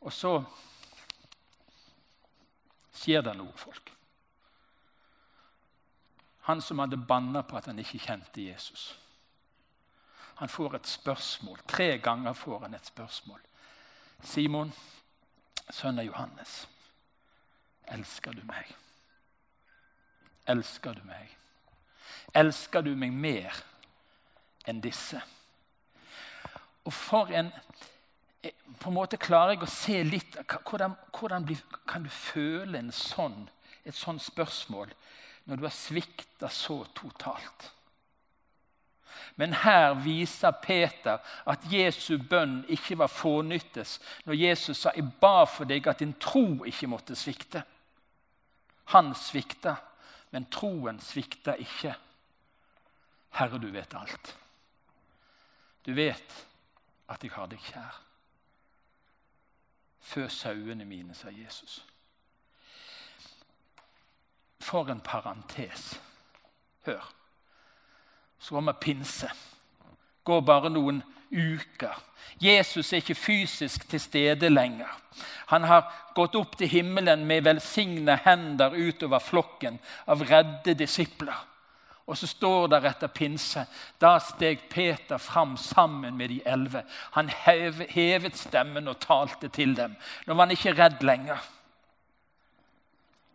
Og 0.00 0.12
så 0.12 0.34
skjer 3.00 3.24
det 3.24 3.36
noe, 3.38 3.54
folk. 3.56 3.92
Han 6.48 6.62
som 6.62 6.78
hadde 6.78 6.96
banna 6.96 7.42
på 7.42 7.56
at 7.56 7.66
han 7.66 7.78
ikke 7.78 8.00
kjente 8.00 8.42
Jesus. 8.42 8.98
Han 10.40 10.48
får 10.48 10.74
et 10.74 10.86
spørsmål. 10.86 11.58
Tre 11.68 11.98
ganger 11.98 12.32
får 12.32 12.60
han 12.60 12.74
et 12.74 12.86
spørsmål. 12.86 13.40
Simon, 14.24 14.72
sønn 15.70 15.98
av 16.00 16.04
Johannes, 16.04 16.54
elsker 17.92 18.32
du 18.36 18.40
meg? 18.48 18.72
Elsker 20.48 20.96
du 20.96 21.04
meg? 21.04 21.36
Elsker 22.34 22.82
du 22.82 22.94
meg 22.96 23.12
mer 23.12 23.60
enn 24.68 24.80
disse? 24.80 25.20
Og 26.84 26.92
for 26.92 27.32
en 27.36 27.52
På 28.80 28.88
en 28.88 28.94
måte 28.96 29.18
klarer 29.20 29.52
jeg 29.52 29.66
å 29.66 29.66
se 29.68 30.02
litt 30.02 30.36
Hvordan, 30.48 30.94
hvordan 31.12 31.44
kan 31.86 32.02
du 32.02 32.08
føle 32.08 32.80
sånn, 32.96 33.50
et 33.84 33.94
sånt 33.94 34.22
spørsmål 34.24 34.88
når 35.50 35.58
du 35.58 35.66
har 35.66 35.74
svikta 35.74 36.48
så 36.48 36.84
totalt. 36.94 37.72
Men 39.34 39.52
her 39.52 39.96
viser 39.98 40.54
Peter 40.62 41.18
at 41.50 41.64
Jesu 41.72 42.20
bønn 42.30 42.60
ikke 42.70 42.98
var 43.00 43.10
fånyttes 43.10 43.98
når 44.24 44.38
Jesus 44.38 44.78
sa 44.78 44.92
'Jeg 44.94 45.10
ba 45.20 45.44
for 45.44 45.64
deg 45.64 45.86
at 45.86 45.98
din 45.98 46.14
tro 46.14 46.64
ikke 46.64 46.86
måtte 46.86 47.16
svikte'. 47.16 47.62
Han 48.94 49.14
svikta, 49.14 49.76
men 50.30 50.46
troen 50.50 51.00
svikta 51.00 51.54
ikke. 51.58 51.94
Herre, 53.30 53.58
du 53.58 53.70
vet 53.70 53.94
alt. 53.94 54.36
Du 55.86 55.94
vet 55.94 56.46
at 57.08 57.24
jeg 57.24 57.32
har 57.32 57.46
deg 57.46 57.58
kjær. 57.58 58.00
Fø 60.00 60.28
sauene 60.28 60.84
mine, 60.84 61.14
sa 61.14 61.28
Jesus. 61.30 61.84
For 64.60 64.90
en 64.92 65.00
parentes. 65.00 66.00
Hør. 66.86 67.12
Så 68.38 68.54
kommer 68.54 68.72
pinse. 68.72 69.30
Går 70.24 70.40
bare 70.40 70.70
noen 70.70 71.02
uker. 71.30 71.96
Jesus 72.40 72.92
er 72.92 73.02
ikke 73.02 73.14
fysisk 73.14 73.88
til 73.88 74.00
stede 74.00 74.48
lenger. 74.48 74.88
Han 75.46 75.64
har 75.68 75.88
gått 76.14 76.36
opp 76.38 76.56
til 76.58 76.70
himmelen 76.70 77.26
med 77.28 77.44
velsigne 77.44 78.16
hender 78.24 78.74
utover 78.76 79.22
flokken 79.22 79.78
av 80.06 80.24
redde 80.28 80.74
disipler. 80.78 81.46
Og 82.10 82.18
så 82.18 82.26
står 82.26 82.66
der 82.72 82.88
etter 82.90 83.10
pinse 83.14 83.62
Da 84.02 84.16
steg 84.18 84.64
Peter 84.70 85.18
fram 85.18 85.56
sammen 85.56 86.16
med 86.18 86.32
de 86.32 86.40
elleve. 86.46 86.82
Han 87.14 87.30
hevet 87.30 88.38
stemmen 88.38 88.88
og 88.90 88.98
talte 89.04 89.48
til 89.48 89.76
dem. 89.76 89.94
Nå 90.26 90.34
var 90.34 90.48
han 90.48 90.56
ikke 90.56 90.74
redd 90.74 91.04
lenger. 91.06 91.38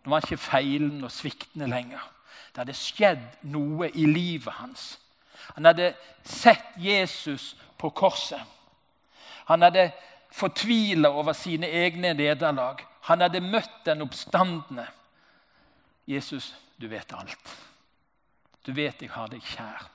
Nå 0.05 0.13
var 0.13 0.25
ikke 0.25 0.37
feilende 0.37 1.07
og 1.07 1.11
sviktende 1.11 1.67
lenger. 1.67 2.03
Det 2.53 2.61
hadde 2.61 2.77
skjedd 2.77 3.23
noe 3.49 3.89
i 3.89 4.05
livet 4.05 4.53
hans. 4.59 4.99
Han 5.55 5.65
hadde 5.65 5.93
sett 6.23 6.75
Jesus 6.77 7.55
på 7.77 7.89
korset. 7.89 8.41
Han 9.49 9.65
hadde 9.65 9.89
fortvila 10.31 11.09
over 11.09 11.33
sine 11.33 11.67
egne 11.67 12.13
nederlag. 12.13 12.85
Han 13.09 13.21
hadde 13.21 13.41
møtt 13.41 13.81
den 13.85 14.05
oppstandende. 14.05 14.85
Jesus, 16.07 16.53
du 16.77 16.87
vet 16.87 17.13
alt. 17.13 17.57
Du 18.65 18.73
vet 18.73 19.01
jeg 19.01 19.13
har 19.13 19.29
deg 19.29 19.41
kjær. 19.41 19.89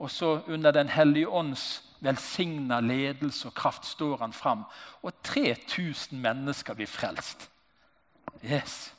Og 0.00 0.10
så 0.10 0.40
under 0.48 0.72
Den 0.72 0.88
hellige 0.88 1.28
ånds 1.28 1.82
velsigna 2.00 2.80
ledelse 2.80 3.48
og 3.48 3.54
kraft 3.54 3.84
står 3.84 4.16
han 4.16 4.32
fram. 4.32 4.64
Og 5.02 5.12
3000 5.22 6.20
mennesker 6.20 6.74
blir 6.74 6.88
frelst. 6.88 7.49
Yes. 8.44 8.92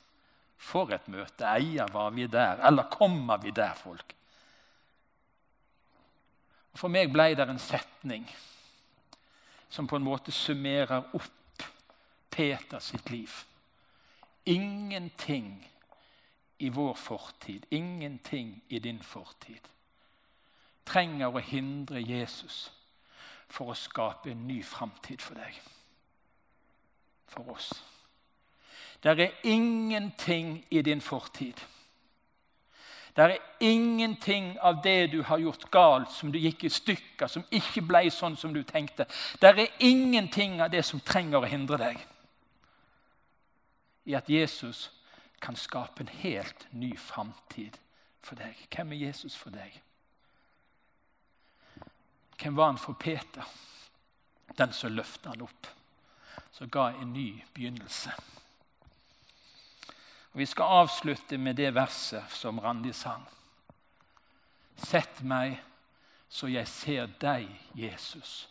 For 0.62 0.92
et 0.94 1.08
møte. 1.12 1.46
Eier 1.48 1.90
var 1.94 2.12
vi 2.16 2.28
der? 2.30 2.62
Eller 2.68 2.90
kommer 2.92 3.42
vi 3.42 3.52
der, 3.52 3.74
folk? 3.74 4.16
For 6.78 6.92
meg 6.92 7.12
ble 7.12 7.34
det 7.36 7.50
en 7.50 7.60
setning 7.60 8.28
som 9.72 9.88
på 9.88 9.98
en 9.98 10.06
måte 10.06 10.32
summerer 10.36 11.10
opp 11.16 11.66
Peter 12.32 12.80
sitt 12.80 13.10
liv. 13.12 13.32
Ingenting 14.48 15.52
i 16.58 16.70
vår 16.70 16.94
fortid, 16.94 17.66
ingenting 17.70 18.62
i 18.68 18.80
din 18.80 19.02
fortid, 19.04 19.68
trenger 20.88 21.32
å 21.34 21.44
hindre 21.44 22.02
Jesus 22.02 22.70
for 23.52 23.72
å 23.72 23.78
skape 23.78 24.32
en 24.32 24.48
ny 24.48 24.62
framtid 24.64 25.22
for 25.24 25.40
deg. 25.40 25.58
For 27.32 27.52
oss. 27.52 27.72
Det 29.03 29.20
er 29.20 29.31
ingenting 29.43 30.65
i 30.70 30.81
din 30.81 31.01
fortid. 31.01 31.58
Det 33.15 33.24
er 33.24 33.38
ingenting 33.60 34.60
av 34.62 34.84
det 34.84 35.12
du 35.12 35.24
har 35.24 35.38
gjort 35.38 35.72
galt, 35.72 36.12
som 36.12 36.31
du 36.31 36.38
gikk 36.39 36.63
i 36.63 36.70
stykker, 36.70 37.27
som 37.27 37.43
ikke 37.51 37.81
ble 37.81 38.05
sånn 38.12 38.38
som 38.38 38.53
du 38.53 38.63
tenkte. 38.63 39.05
Det 39.41 39.50
er 39.50 39.67
ingenting 39.79 40.62
av 40.62 40.72
det 40.72 40.86
som 40.86 41.00
trenger 41.00 41.41
å 41.41 41.50
hindre 41.50 41.77
deg 41.81 42.00
i 44.05 44.15
at 44.17 44.29
Jesus 44.29 44.89
kan 45.41 45.55
skape 45.55 46.01
en 46.01 46.13
helt 46.22 46.67
ny 46.72 46.96
framtid 46.98 47.77
for 48.22 48.39
deg. 48.39 48.55
Hvem 48.70 48.93
er 48.93 49.03
Jesus 49.08 49.36
for 49.38 49.53
deg? 49.53 49.75
Hvem 52.41 52.58
var 52.58 52.72
han 52.72 52.81
for 52.81 52.93
Peter? 52.93 53.46
Den 54.58 54.74
som 54.74 54.96
løfta 54.96 55.29
han 55.29 55.41
opp. 55.41 55.67
som 56.51 56.70
ga 56.70 56.89
en 56.91 57.13
ny 57.13 57.43
begynnelse. 57.53 58.12
Og 60.32 60.40
Vi 60.40 60.46
skal 60.46 60.64
avslutte 60.64 61.38
med 61.38 61.56
det 61.56 61.74
verset 61.76 62.24
som 62.32 62.60
Randi 62.60 62.94
sang. 62.94 63.26
Sett 64.78 65.22
meg 65.22 65.60
så 66.32 66.48
jeg 66.48 66.68
ser 66.68 67.10
deg, 67.20 67.50
Jesus, 67.76 68.48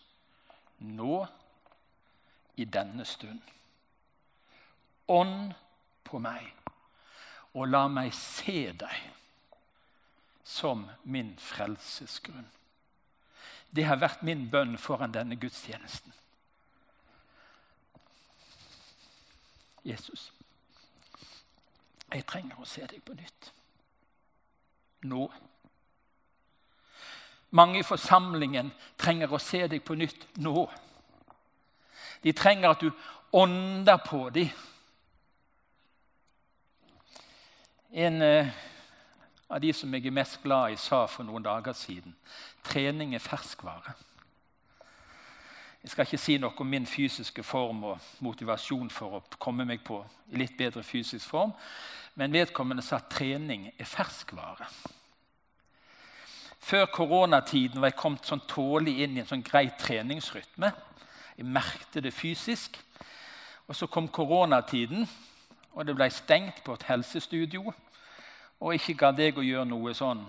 nå 0.78 1.24
i 2.60 2.66
denne 2.68 3.06
stund. 3.08 3.40
Ånd 5.08 5.54
på 6.04 6.20
meg, 6.20 6.44
og 7.56 7.70
la 7.72 7.86
meg 7.88 8.12
se 8.14 8.68
deg 8.76 9.08
som 10.44 10.84
min 11.02 11.32
frelsesgrunn. 11.40 12.50
Det 13.70 13.86
har 13.88 14.02
vært 14.02 14.26
min 14.26 14.48
bønn 14.50 14.76
foran 14.78 15.14
denne 15.14 15.38
gudstjenesten. 15.40 16.12
Jesus, 19.86 20.28
jeg 22.14 22.26
trenger 22.26 22.60
å 22.60 22.68
se 22.68 22.86
deg 22.86 23.02
på 23.04 23.14
nytt. 23.14 23.52
Nå. 25.10 25.26
Mange 27.50 27.80
i 27.80 27.86
forsamlingen 27.86 28.70
trenger 29.00 29.32
å 29.32 29.42
se 29.42 29.64
deg 29.70 29.84
på 29.86 29.96
nytt 29.98 30.26
nå. 30.42 30.66
De 32.22 32.32
trenger 32.36 32.74
at 32.74 32.82
du 32.82 32.90
ånder 33.32 34.02
på 34.04 34.28
dem. 34.34 34.50
En 37.90 38.22
eh, 38.22 38.50
av 39.50 39.60
de 39.60 39.72
som 39.74 39.94
jeg 39.94 40.06
er 40.06 40.14
mest 40.14 40.38
glad 40.44 40.76
i, 40.76 40.78
sa 40.78 41.06
for 41.10 41.26
noen 41.26 41.42
dager 41.42 41.74
siden 41.74 42.14
trening 42.66 43.16
er 43.16 43.24
ferskvare. 43.24 43.96
Jeg 45.80 45.90
skal 45.90 46.04
ikke 46.04 46.20
si 46.20 46.36
noe 46.36 46.52
om 46.60 46.68
min 46.68 46.86
fysiske 46.86 47.42
form 47.42 47.84
og 47.88 48.08
motivasjon 48.20 48.90
for 48.92 49.16
å 49.16 49.22
komme 49.40 49.64
meg 49.64 49.80
på 49.84 50.02
i 50.28 50.40
litt 50.42 50.58
bedre 50.58 50.82
fysisk 50.84 51.24
form, 51.32 51.54
men 52.20 52.34
vedkommende 52.34 52.84
sa 52.84 52.98
at 52.98 53.08
trening 53.14 53.70
er 53.78 53.88
ferskvare. 53.88 54.68
Før 56.60 56.84
koronatiden 56.92 57.80
var 57.80 57.88
jeg 57.88 57.96
kommet 57.96 58.28
sånn 58.28 58.44
tålig 58.48 58.98
inn 59.00 59.16
i 59.16 59.22
en 59.22 59.30
sånn 59.30 59.44
grei 59.46 59.70
treningsrytme. 59.80 60.68
Jeg 61.38 61.48
merkte 61.48 62.02
det 62.04 62.12
fysisk. 62.12 62.76
Og 63.70 63.76
så 63.78 63.86
kom 63.88 64.10
koronatiden, 64.12 65.06
og 65.72 65.86
det 65.86 65.94
ble 65.96 66.10
stengt 66.12 66.60
på 66.66 66.74
et 66.76 66.84
helsestudio. 66.90 67.72
Og 68.60 68.76
ikke 68.76 68.98
gadd 69.06 69.22
jeg 69.22 69.38
å 69.38 69.46
gjøre 69.46 69.70
noe 69.70 69.94
sånn. 69.96 70.20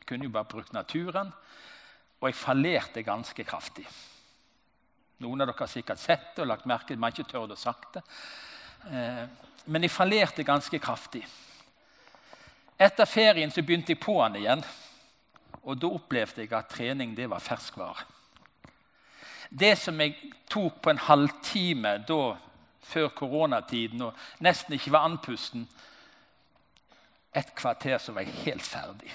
Jeg 0.00 0.08
kunne 0.08 0.26
jo 0.26 0.34
bare 0.34 0.50
brukt 0.50 0.74
naturen. 0.74 1.30
Og 2.18 2.32
jeg 2.32 2.40
fallerte 2.40 3.04
ganske 3.06 3.46
kraftig. 3.46 3.86
Noen 5.22 5.44
av 5.44 5.52
dere 5.52 5.62
har 5.62 5.70
sikkert 5.70 6.00
sett 6.02 6.32
det 6.34 6.42
og 6.42 6.50
lagt 6.50 6.66
merke 6.66 6.90
til 6.90 7.00
man 7.00 7.14
ikke 7.14 7.28
tør 7.30 7.52
å 7.54 7.58
sagt 7.58 7.98
det. 7.98 8.02
Eh, 8.90 9.24
men 9.70 9.86
jeg 9.86 9.94
fallerte 9.94 10.46
ganske 10.46 10.78
kraftig. 10.82 11.22
Etter 12.82 13.06
ferien 13.06 13.52
så 13.54 13.62
begynte 13.62 13.94
jeg 13.94 14.02
på 14.02 14.16
den 14.24 14.40
igjen. 14.40 14.64
Og 15.62 15.78
da 15.78 15.90
opplevde 15.94 16.42
jeg 16.42 16.50
at 16.56 16.72
trening 16.72 17.12
det 17.14 17.28
var 17.30 17.44
ferskvare. 17.44 18.08
Det 19.52 19.76
som 19.78 20.00
jeg 20.00 20.16
tok 20.50 20.80
på 20.82 20.90
en 20.90 21.02
halvtime 21.06 21.98
da, 22.08 22.32
før 22.82 23.12
koronatiden 23.14 24.02
og 24.08 24.16
nesten 24.42 24.74
ikke 24.74 24.94
var 24.94 25.06
andpusten, 25.06 25.68
et 27.32 27.52
kvarter 27.56 28.00
så 28.02 28.16
var 28.16 28.26
jeg 28.26 28.42
helt 28.48 28.66
ferdig. 28.66 29.12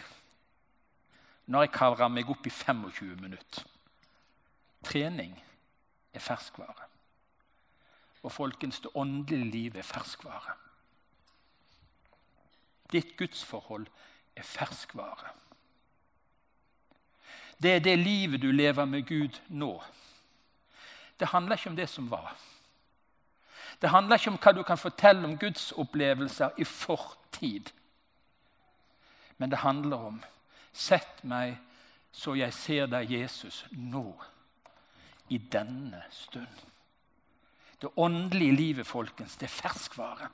Når 1.52 1.68
jeg 1.68 1.74
kavra 1.76 2.08
meg 2.12 2.30
opp 2.32 2.48
i 2.48 2.54
25 2.54 3.20
minutter. 3.20 3.68
Trening 4.88 5.36
er 6.14 6.20
ferskvare. 6.20 6.88
Og 8.24 8.32
folkens, 8.32 8.80
det 8.80 8.92
åndelige 8.94 9.52
livet 9.52 9.80
er 9.80 9.88
ferskvare. 9.88 10.56
Ditt 12.92 13.18
gudsforhold 13.18 13.88
er 14.36 14.44
ferskvare. 14.44 15.34
Det 17.62 17.76
er 17.76 17.80
det 17.80 18.00
livet 18.00 18.42
du 18.42 18.52
lever 18.52 18.86
med 18.86 19.04
Gud 19.08 19.40
nå. 19.48 19.84
Det 21.20 21.28
handler 21.28 21.56
ikke 21.56 21.70
om 21.70 21.76
det 21.76 21.90
som 21.90 22.12
var. 22.12 22.38
Det 23.82 23.90
handler 23.90 24.16
ikke 24.16 24.32
om 24.32 24.40
hva 24.42 24.52
du 24.52 24.64
kan 24.64 24.78
fortelle 24.78 25.26
om 25.26 25.38
Guds 25.38 25.72
opplevelser 25.72 26.50
i 26.58 26.64
fortid. 26.64 27.72
Men 29.38 29.50
det 29.52 29.58
handler 29.66 29.98
om 29.98 30.24
Sett 30.78 31.24
meg 31.24 31.56
så 32.14 32.36
jeg 32.38 32.54
ser 32.54 32.86
deg, 32.86 33.10
Jesus, 33.10 33.64
nå 33.72 34.14
i 35.30 35.38
denne 35.38 36.04
stund. 36.12 36.66
Det 37.82 37.90
åndelige 37.96 38.56
livet, 38.56 38.88
folkens, 38.88 39.36
det 39.38 39.46
er 39.46 39.54
ferskvare. 39.54 40.30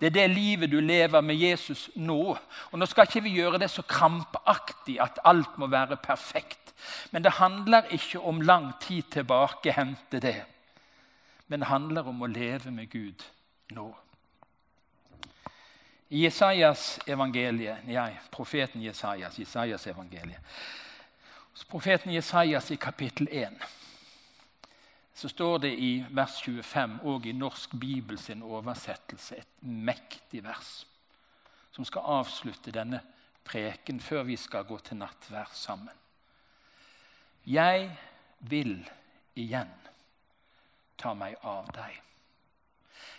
Det 0.00 0.06
er 0.06 0.14
det 0.16 0.30
livet 0.30 0.70
du 0.70 0.80
lever 0.80 1.20
med 1.20 1.36
Jesus 1.36 1.90
nå. 1.94 2.36
Og 2.70 2.78
Nå 2.78 2.86
skal 2.86 3.08
ikke 3.08 3.24
vi 3.24 3.36
gjøre 3.38 3.60
det 3.60 3.70
så 3.70 3.82
krampaktig 3.82 4.98
at 5.00 5.20
alt 5.24 5.58
må 5.58 5.66
være 5.66 5.96
perfekt. 5.96 6.74
Men 7.10 7.24
det 7.24 7.38
handler 7.38 7.88
ikke 7.92 8.20
om 8.20 8.40
lang 8.40 8.72
tid 8.80 9.02
tilbake 9.10 9.72
hente 9.72 10.20
det. 10.20 10.42
Men 11.48 11.60
det 11.60 11.68
handler 11.68 12.08
om 12.08 12.22
å 12.22 12.30
leve 12.30 12.70
med 12.70 12.90
Gud 12.90 13.24
nå. 13.76 13.90
I 16.14 16.24
Jesajas 16.24 16.98
evangelie, 17.06 17.78
nei, 17.88 18.12
profeten 18.30 18.82
Jesajas, 18.84 19.38
Jesajas 19.38 19.86
evangelie, 21.54 21.70
profeten 21.70 22.12
Jesajas 22.12 22.70
i 22.70 22.76
kapittel 22.76 23.28
1 23.30 23.52
så 25.14 25.28
står 25.28 25.58
det 25.58 25.72
i 25.78 26.04
vers 26.10 26.42
25 26.42 27.00
og 27.04 27.26
i 27.26 27.32
Norsk 27.32 27.70
Bibel 27.78 28.18
sin 28.18 28.42
oversettelse 28.42 29.36
et 29.36 29.62
mektig 29.62 30.42
vers 30.42 30.86
som 31.72 31.84
skal 31.84 32.02
avslutte 32.02 32.72
denne 32.72 33.00
preken 33.44 34.00
før 34.00 34.24
vi 34.24 34.36
skal 34.36 34.64
gå 34.64 34.78
til 34.78 34.96
nattvær 34.96 35.50
sammen. 35.52 35.94
Jeg 37.46 37.90
vil 38.40 38.88
igjen 39.36 39.70
ta 40.98 41.14
meg 41.14 41.36
av 41.42 41.70
deg. 41.74 42.00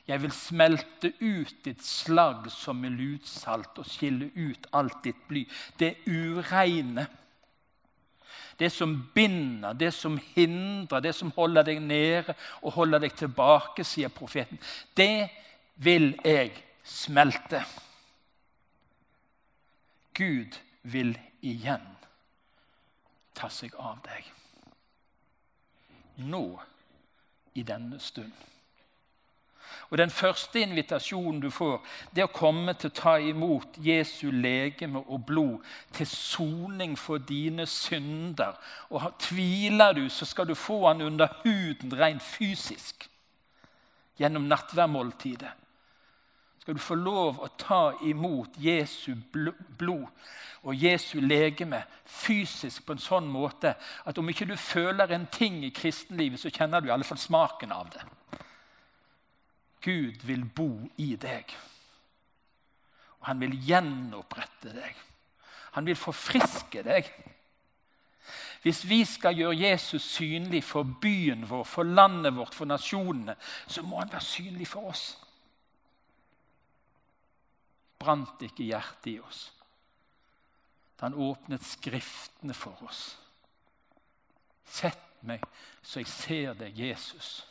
Jeg 0.08 0.22
vil 0.22 0.32
smelte 0.32 1.14
ut 1.22 1.56
ditt 1.64 1.84
slag 1.84 2.50
som 2.52 2.78
med 2.82 2.92
lutsalt 2.92 3.78
og 3.80 3.88
skille 3.88 4.32
ut 4.36 4.68
alt 4.74 5.04
ditt 5.04 5.28
bly. 5.28 5.46
Det 5.80 5.96
ureine 6.08 7.08
det 8.60 8.72
som 8.72 8.94
binder, 9.14 9.74
det 9.74 9.92
som 9.94 10.20
hindrer, 10.36 11.04
det 11.04 11.16
som 11.16 11.32
holder 11.36 11.68
deg 11.68 11.82
nede 11.84 12.36
og 12.62 12.76
holder 12.78 13.04
deg 13.04 13.16
tilbake, 13.18 13.84
sier 13.84 14.14
profeten. 14.14 14.60
Det 14.98 15.28
vil 15.76 16.14
jeg 16.24 16.54
smelte. 16.84 17.64
Gud 20.16 20.56
vil 20.88 21.16
igjen 21.44 21.84
ta 23.36 23.50
seg 23.52 23.76
av 23.82 24.00
deg. 24.06 24.32
Nå, 26.24 26.46
i 27.56 27.64
denne 27.68 28.00
stund. 28.00 28.32
Og 29.90 29.98
Den 29.98 30.10
første 30.10 30.60
invitasjonen 30.60 31.42
du 31.42 31.50
får, 31.50 31.82
det 32.16 32.24
er 32.24 32.30
å 32.30 32.36
komme 32.36 32.74
til 32.74 32.90
å 32.90 32.98
ta 32.98 33.16
imot 33.18 33.78
Jesu 33.78 34.32
legeme 34.32 35.04
og 35.08 35.26
blod 35.26 35.76
til 35.94 36.08
soning 36.08 36.98
for 37.00 37.18
dine 37.18 37.66
synder. 37.66 38.58
Og 38.90 39.12
Tviler 39.20 39.94
du, 39.94 40.10
så 40.10 40.26
skal 40.26 40.48
du 40.48 40.56
få 40.56 40.88
han 40.88 41.02
under 41.02 41.42
huden 41.44 41.94
rent 42.00 42.24
fysisk 42.24 43.10
gjennom 44.18 44.48
nattværmåltidet. 44.50 45.52
Skal 46.66 46.74
du 46.74 46.82
få 46.82 46.96
lov 46.98 47.44
å 47.46 47.52
ta 47.62 47.94
imot 48.10 48.56
Jesu 48.58 49.14
blod 49.78 50.08
og 50.66 50.74
Jesu 50.74 51.20
legeme 51.22 51.84
fysisk 52.10 52.88
på 52.88 52.96
en 52.96 53.04
sånn 53.04 53.28
måte 53.30 53.76
at 53.78 54.18
om 54.18 54.30
ikke 54.32 54.48
du 54.50 54.56
føler 54.58 55.14
en 55.14 55.28
ting 55.30 55.60
i 55.62 55.70
kristenlivet, 55.70 56.42
så 56.42 56.50
kjenner 56.50 56.82
du 56.82 56.90
i 56.90 56.96
alle 56.96 57.06
fall 57.06 57.22
smaken 57.22 57.76
av 57.76 57.92
det. 57.94 58.02
Gud 59.86 60.26
vil 60.26 60.46
bo 60.46 60.70
i 60.98 61.14
deg. 61.16 61.52
Og 63.22 63.30
han 63.30 63.42
vil 63.44 63.54
gjenopprette 63.68 64.74
deg. 64.74 65.02
Han 65.78 65.86
vil 65.86 65.98
forfriske 66.00 66.82
deg. 66.86 67.10
Hvis 68.66 68.82
vi 68.90 69.04
skal 69.06 69.38
gjøre 69.38 69.60
Jesus 69.60 70.08
synlig 70.16 70.64
for 70.66 70.88
byen 71.02 71.44
vår, 71.46 71.64
for 71.70 71.86
landet 71.86 72.34
vårt, 72.34 72.56
for 72.58 72.66
nasjonene, 72.66 73.36
så 73.68 73.84
må 73.86 74.00
han 74.00 74.10
være 74.10 74.26
synlig 74.26 74.68
for 74.72 74.90
oss. 74.90 75.04
Brant 78.02 78.42
ikke 78.42 78.66
hjertet 78.66 79.14
i 79.16 79.20
oss 79.22 79.52
da 80.96 81.10
han 81.10 81.18
åpnet 81.20 81.64
Skriftene 81.68 82.56
for 82.56 82.80
oss? 82.88 83.18
Sett 84.64 85.24
meg 85.28 85.44
så 85.84 86.00
jeg 86.00 86.08
ser 86.08 86.54
deg, 86.56 86.78
Jesus, 86.80 87.42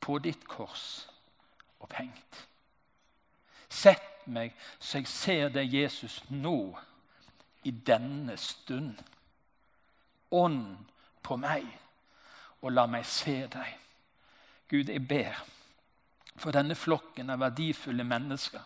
på 0.00 0.20
ditt 0.22 0.46
kors 0.46 1.08
opphengt. 1.80 2.42
Sett 3.68 4.26
meg 4.26 4.54
så 4.78 5.00
jeg 5.00 5.10
ser 5.10 5.48
deg, 5.54 5.74
Jesus, 5.74 6.20
nå, 6.30 6.76
i 7.66 7.70
denne 7.70 8.36
stund. 8.40 8.94
Ånd 10.30 10.76
på 11.22 11.36
meg, 11.38 11.66
og 12.62 12.72
la 12.72 12.86
meg 12.90 13.06
se 13.06 13.42
deg. 13.50 13.74
Gud, 14.70 14.90
jeg 14.90 15.02
ber 15.08 15.44
for 16.36 16.54
denne 16.54 16.74
flokken 16.74 17.30
av 17.30 17.40
verdifulle 17.40 18.04
mennesker 18.04 18.64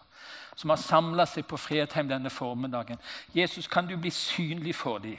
som 0.60 0.72
har 0.72 0.80
samla 0.80 1.24
seg 1.28 1.46
på 1.48 1.56
Fredheim 1.56 2.08
denne 2.10 2.30
formiddagen. 2.32 2.98
Jesus, 3.32 3.68
kan 3.70 3.86
du 3.88 3.94
bli 3.96 4.10
synlig 4.12 4.74
for 4.76 4.98
dem? 5.00 5.16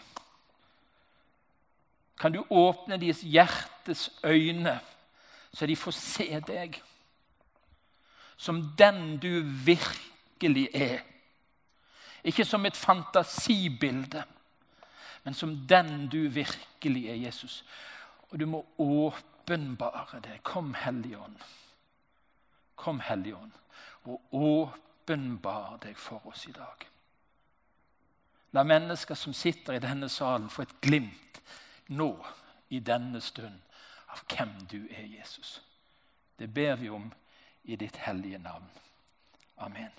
Kan 2.19 2.35
du 2.35 2.43
åpne 2.49 2.99
deres 3.01 3.23
hjertes 3.25 4.11
øyne, 4.23 4.79
så 5.53 5.65
de 5.65 5.75
får 5.75 5.95
se 5.97 6.27
deg 6.45 6.77
som 8.41 8.75
den 8.77 9.17
du 9.17 9.41
virkelig 9.65 10.69
er? 10.73 10.99
Ikke 12.23 12.45
som 12.45 12.65
et 12.65 12.77
fantasibilde, 12.77 14.23
men 15.23 15.33
som 15.33 15.67
den 15.69 16.07
du 16.09 16.29
virkelig 16.29 17.09
er, 17.09 17.15
Jesus. 17.15 17.65
Og 18.29 18.39
du 18.39 18.45
må 18.45 18.65
åpenbare 18.77 20.19
det. 20.23 20.43
Kom, 20.43 20.73
Hellige 20.73 21.17
Ånd. 21.17 21.37
Kom, 22.75 22.99
Hellige 22.99 23.35
Ånd, 23.35 23.51
og 24.03 24.21
åpenbar 24.31 25.77
deg 25.85 25.97
for 25.97 26.25
oss 26.25 26.47
i 26.49 26.57
dag. 26.57 26.87
La 28.51 28.63
mennesker 28.63 29.15
som 29.15 29.33
sitter 29.37 29.77
i 29.77 29.85
denne 29.85 30.09
salen, 30.09 30.49
få 30.49 30.65
et 30.65 30.79
glimt 30.81 31.41
nå, 31.87 32.15
i 32.69 32.79
denne 32.79 33.21
stund, 33.21 33.61
av 34.09 34.25
hvem 34.33 34.65
du 34.71 34.79
er, 34.89 35.05
Jesus. 35.19 35.59
Det 36.39 36.49
ber 36.53 36.75
vi 36.75 36.89
om 36.89 37.11
i 37.63 37.75
ditt 37.75 37.97
hellige 37.97 38.37
navn. 38.37 38.69
Amen. 39.55 39.89